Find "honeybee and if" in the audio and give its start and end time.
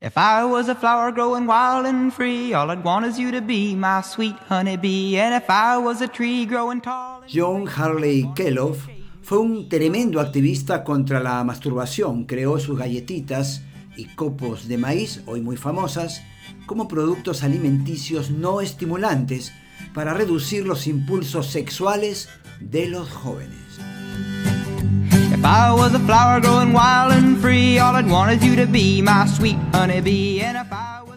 4.48-5.50, 29.72-30.72